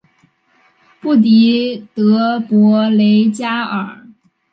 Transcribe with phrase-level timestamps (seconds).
[0.99, 4.07] 布迪德博雷加尔。